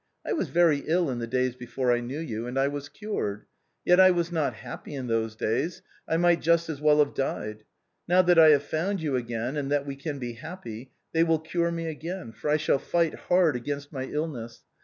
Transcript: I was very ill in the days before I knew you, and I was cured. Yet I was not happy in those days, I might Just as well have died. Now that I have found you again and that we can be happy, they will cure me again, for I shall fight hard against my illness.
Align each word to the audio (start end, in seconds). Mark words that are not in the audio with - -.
I 0.25 0.33
was 0.33 0.47
very 0.49 0.79
ill 0.87 1.11
in 1.11 1.19
the 1.19 1.27
days 1.27 1.55
before 1.55 1.91
I 1.91 1.99
knew 1.99 2.17
you, 2.17 2.47
and 2.47 2.57
I 2.57 2.67
was 2.67 2.89
cured. 2.89 3.45
Yet 3.85 3.99
I 3.99 4.09
was 4.09 4.31
not 4.31 4.55
happy 4.55 4.95
in 4.95 5.05
those 5.05 5.35
days, 5.35 5.83
I 6.07 6.17
might 6.17 6.41
Just 6.41 6.69
as 6.69 6.81
well 6.81 6.97
have 7.05 7.13
died. 7.13 7.65
Now 8.07 8.23
that 8.23 8.39
I 8.39 8.49
have 8.49 8.63
found 8.63 8.99
you 9.03 9.15
again 9.15 9.55
and 9.55 9.71
that 9.71 9.85
we 9.85 9.95
can 9.95 10.17
be 10.17 10.33
happy, 10.33 10.89
they 11.13 11.23
will 11.23 11.37
cure 11.37 11.69
me 11.69 11.85
again, 11.85 12.31
for 12.31 12.49
I 12.49 12.57
shall 12.57 12.79
fight 12.79 13.13
hard 13.13 13.55
against 13.55 13.93
my 13.93 14.05
illness. 14.05 14.61